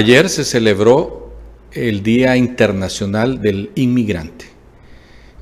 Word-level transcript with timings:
Ayer 0.00 0.30
se 0.30 0.44
celebró 0.44 1.30
el 1.72 2.02
Día 2.02 2.34
Internacional 2.34 3.42
del 3.42 3.70
Inmigrante. 3.74 4.46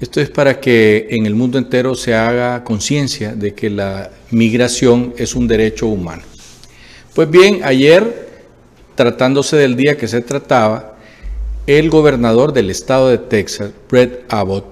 Esto 0.00 0.18
es 0.18 0.30
para 0.30 0.60
que 0.60 1.08
en 1.10 1.26
el 1.26 1.34
mundo 1.34 1.58
entero 1.58 1.94
se 1.94 2.14
haga 2.14 2.64
conciencia 2.64 3.34
de 3.34 3.52
que 3.52 3.68
la 3.68 4.10
migración 4.30 5.12
es 5.18 5.34
un 5.34 5.46
derecho 5.46 5.88
humano. 5.88 6.22
Pues 7.14 7.30
bien, 7.30 7.60
ayer, 7.64 8.30
tratándose 8.94 9.56
del 9.56 9.76
día 9.76 9.98
que 9.98 10.08
se 10.08 10.22
trataba, 10.22 10.96
el 11.66 11.90
gobernador 11.90 12.54
del 12.54 12.70
estado 12.70 13.10
de 13.10 13.18
Texas, 13.18 13.72
Brett 13.90 14.24
Abbott, 14.32 14.64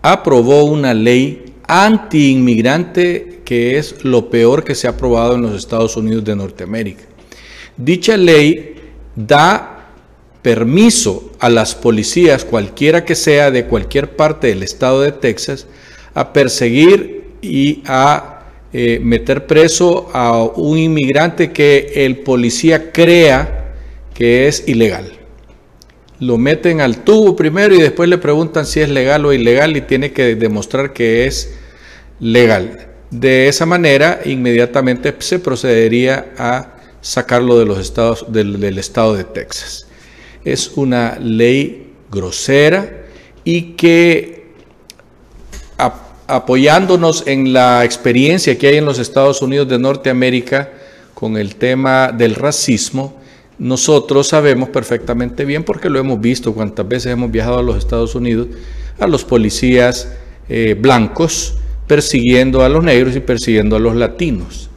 aprobó 0.00 0.64
una 0.64 0.94
ley 0.94 1.52
anti-inmigrante 1.68 3.42
que 3.44 3.76
es 3.76 4.02
lo 4.02 4.30
peor 4.30 4.64
que 4.64 4.74
se 4.74 4.86
ha 4.86 4.92
aprobado 4.92 5.34
en 5.34 5.42
los 5.42 5.54
Estados 5.54 5.94
Unidos 5.98 6.24
de 6.24 6.36
Norteamérica. 6.36 7.04
Dicha 7.76 8.16
ley 8.16 8.75
da 9.16 9.88
permiso 10.42 11.32
a 11.40 11.48
las 11.48 11.74
policías, 11.74 12.44
cualquiera 12.44 13.04
que 13.04 13.16
sea 13.16 13.50
de 13.50 13.64
cualquier 13.64 14.14
parte 14.14 14.46
del 14.46 14.62
estado 14.62 15.00
de 15.00 15.10
Texas, 15.10 15.66
a 16.14 16.32
perseguir 16.32 17.32
y 17.42 17.82
a 17.86 18.44
eh, 18.72 19.00
meter 19.02 19.46
preso 19.46 20.08
a 20.12 20.42
un 20.44 20.78
inmigrante 20.78 21.50
que 21.50 21.92
el 21.96 22.18
policía 22.18 22.92
crea 22.92 23.74
que 24.14 24.46
es 24.46 24.68
ilegal. 24.68 25.12
Lo 26.20 26.38
meten 26.38 26.80
al 26.80 27.04
tubo 27.04 27.36
primero 27.36 27.74
y 27.74 27.80
después 27.80 28.08
le 28.08 28.18
preguntan 28.18 28.66
si 28.66 28.80
es 28.80 28.88
legal 28.88 29.26
o 29.26 29.32
ilegal 29.32 29.76
y 29.76 29.82
tiene 29.82 30.12
que 30.12 30.34
demostrar 30.34 30.92
que 30.92 31.26
es 31.26 31.54
legal. 32.20 32.86
De 33.10 33.48
esa 33.48 33.66
manera, 33.66 34.20
inmediatamente 34.24 35.14
se 35.18 35.38
procedería 35.38 36.32
a 36.38 36.75
sacarlo 37.06 37.56
de 37.56 37.64
los 37.64 37.78
estados, 37.78 38.26
del, 38.28 38.78
estado 38.78 39.14
de 39.14 39.22
Texas. 39.22 39.86
Es 40.44 40.72
una 40.74 41.16
ley 41.20 41.92
grosera 42.10 43.04
y 43.44 43.74
que 43.74 44.46
apoyándonos 46.26 47.24
en 47.28 47.52
la 47.52 47.84
experiencia 47.84 48.58
que 48.58 48.66
hay 48.66 48.76
en 48.78 48.84
los 48.84 48.98
Estados 48.98 49.40
Unidos 49.40 49.68
de 49.68 49.78
Norteamérica 49.78 50.72
con 51.14 51.36
el 51.36 51.54
tema 51.54 52.10
del 52.10 52.34
racismo, 52.34 53.20
nosotros 53.56 54.26
sabemos 54.26 54.70
perfectamente 54.70 55.44
bien, 55.44 55.62
porque 55.62 55.88
lo 55.88 56.00
hemos 56.00 56.20
visto 56.20 56.52
cuántas 56.52 56.88
veces 56.88 57.12
hemos 57.12 57.30
viajado 57.30 57.58
a 57.58 57.62
los 57.62 57.78
Estados 57.78 58.16
Unidos, 58.16 58.48
a 58.98 59.06
los 59.06 59.24
policías 59.24 60.12
eh, 60.48 60.76
blancos 60.76 61.54
persiguiendo 61.86 62.64
a 62.64 62.68
los 62.68 62.82
negros 62.82 63.14
y 63.14 63.20
persiguiendo 63.20 63.76
a 63.76 63.78
los 63.78 63.94
latinos, 63.94 64.68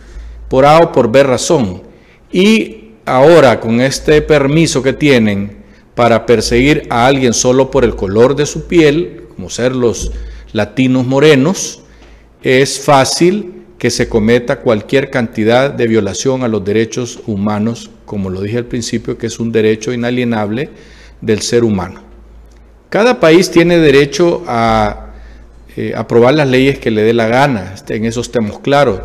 por 0.47 0.67
A 0.67 0.77
o 0.77 0.91
por 0.91 1.11
B 1.11 1.23
razón. 1.23 1.88
Y 2.31 2.91
ahora 3.05 3.59
con 3.59 3.81
este 3.81 4.22
permiso 4.22 4.83
que 4.83 4.94
tienen 4.94 5.58
para 5.95 6.25
perseguir 6.25 6.83
a 6.89 7.08
alguien 7.08 7.33
solo 7.33 7.71
por 7.71 7.83
el 7.83 7.95
color 7.95 8.36
de 8.36 8.45
su 8.45 8.67
piel, 8.67 9.23
como 9.36 9.49
ser 9.49 9.75
los 9.75 10.11
latinos 10.53 11.05
morenos, 11.05 11.81
es 12.44 12.80
fácil 12.80 13.63
que 13.77 13.89
se 13.89 14.08
cometa 14.08 14.59
cualquier 14.59 15.09
cantidad 15.09 15.71
de 15.71 15.88
violación 15.88 16.44
a 16.44 16.47
los 16.47 16.63
derechos 16.63 17.19
humanos, 17.25 17.89
como 18.05 18.30
lo 18.30 18.41
dije 18.41 18.58
al 18.58 18.66
principio, 18.66 19.17
que 19.17 19.27
es 19.27 19.39
un 19.39 19.52
derecho 19.52 19.91
inalienable 19.91 20.69
del 21.21 21.41
ser 21.41 21.64
humano. 21.64 22.02
Cada 22.89 23.19
país 23.19 23.49
tiene 23.49 23.77
derecho 23.77 24.43
a 24.47 25.14
eh, 25.75 25.93
aprobar 25.95 26.33
las 26.33 26.47
leyes 26.47 26.80
que 26.80 26.91
le 26.91 27.02
dé 27.02 27.14
la 27.14 27.27
gana, 27.27 27.75
en 27.88 28.05
eso 28.05 28.21
estemos 28.21 28.59
claros, 28.59 29.02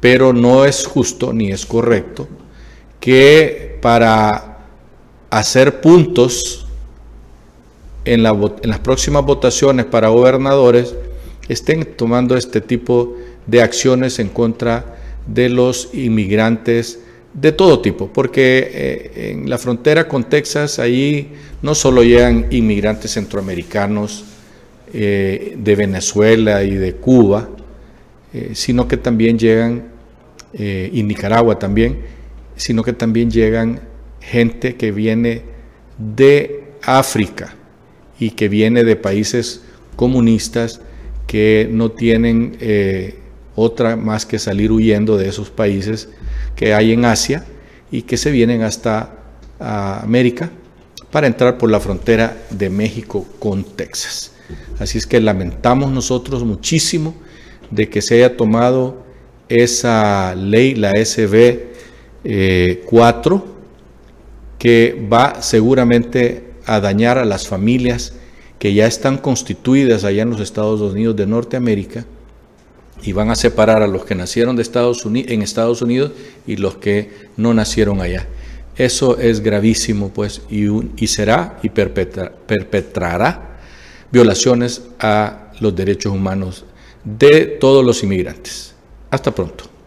pero 0.00 0.32
no 0.32 0.64
es 0.64 0.86
justo 0.86 1.32
ni 1.32 1.50
es 1.50 1.66
correcto 1.66 2.28
que 3.00 3.78
para 3.80 4.58
hacer 5.30 5.80
puntos 5.80 6.66
en, 8.04 8.22
las 8.22 8.78
próximas 8.82 9.24
votaciones 9.24 9.86
para 9.86 10.08
gobernadores 10.08 10.94
estén 11.48 11.84
tomando 11.84 12.36
este 12.36 12.60
tipo 12.60 13.16
de 13.46 13.62
acciones 13.62 14.18
en 14.18 14.28
contra 14.28 14.96
de 15.26 15.48
los 15.48 15.90
inmigrantes 15.92 17.00
de 17.34 17.52
todo 17.52 17.80
tipo, 17.80 18.08
porque 18.08 18.70
eh, 18.72 19.30
en 19.32 19.50
la 19.50 19.58
frontera 19.58 20.08
con 20.08 20.24
Texas, 20.24 20.78
ahí 20.78 21.32
no 21.62 21.74
solo 21.74 22.02
llegan 22.02 22.46
inmigrantes 22.50 23.12
centroamericanos 23.12 24.24
eh, 24.92 25.54
de 25.56 25.76
Venezuela 25.76 26.64
y 26.64 26.74
de 26.74 26.94
Cuba, 26.94 27.48
eh, 28.32 28.50
sino 28.54 28.88
que 28.88 28.96
también 28.96 29.38
llegan, 29.38 29.98
y 30.50 31.02
Nicaragua 31.02 31.58
también, 31.58 31.98
sino 32.58 32.82
que 32.82 32.92
también 32.92 33.30
llegan 33.30 33.80
gente 34.20 34.76
que 34.76 34.92
viene 34.92 35.42
de 35.96 36.64
África 36.82 37.54
y 38.20 38.32
que 38.32 38.48
viene 38.48 38.84
de 38.84 38.96
países 38.96 39.62
comunistas 39.96 40.80
que 41.26 41.68
no 41.70 41.92
tienen 41.92 42.56
eh, 42.60 43.18
otra 43.54 43.96
más 43.96 44.26
que 44.26 44.38
salir 44.38 44.70
huyendo 44.70 45.16
de 45.16 45.28
esos 45.28 45.50
países 45.50 46.10
que 46.56 46.74
hay 46.74 46.92
en 46.92 47.04
Asia 47.04 47.44
y 47.90 48.02
que 48.02 48.16
se 48.16 48.30
vienen 48.30 48.62
hasta 48.62 49.14
América 49.58 50.50
para 51.10 51.26
entrar 51.26 51.58
por 51.58 51.70
la 51.70 51.80
frontera 51.80 52.36
de 52.50 52.70
México 52.70 53.26
con 53.38 53.64
Texas. 53.64 54.32
Así 54.78 54.98
es 54.98 55.06
que 55.06 55.20
lamentamos 55.20 55.90
nosotros 55.90 56.44
muchísimo 56.44 57.14
de 57.70 57.88
que 57.88 58.02
se 58.02 58.16
haya 58.16 58.36
tomado 58.36 59.04
esa 59.48 60.34
ley, 60.34 60.74
la 60.74 60.92
SB 60.92 61.67
4, 62.22 63.36
eh, 63.36 63.42
que 64.58 65.08
va 65.10 65.40
seguramente 65.40 66.52
a 66.66 66.80
dañar 66.80 67.18
a 67.18 67.24
las 67.24 67.46
familias 67.46 68.12
que 68.58 68.74
ya 68.74 68.86
están 68.86 69.18
constituidas 69.18 70.04
allá 70.04 70.22
en 70.22 70.30
los 70.30 70.40
Estados 70.40 70.80
Unidos 70.80 71.16
de 71.16 71.26
Norteamérica 71.26 72.04
y 73.02 73.12
van 73.12 73.30
a 73.30 73.36
separar 73.36 73.82
a 73.82 73.86
los 73.86 74.04
que 74.04 74.14
nacieron 74.16 74.56
en 74.56 75.42
Estados 75.42 75.80
Unidos 75.82 76.12
y 76.46 76.56
los 76.56 76.76
que 76.76 77.28
no 77.36 77.54
nacieron 77.54 78.00
allá. 78.00 78.26
Eso 78.76 79.18
es 79.18 79.40
gravísimo, 79.40 80.10
pues, 80.10 80.42
y, 80.50 80.66
y 80.96 81.06
será 81.06 81.58
y 81.62 81.68
perpetrará 81.68 83.58
violaciones 84.10 84.82
a 84.98 85.52
los 85.60 85.74
derechos 85.74 86.12
humanos 86.12 86.64
de 87.04 87.46
todos 87.60 87.84
los 87.84 88.02
inmigrantes. 88.02 88.74
Hasta 89.10 89.34
pronto. 89.34 89.77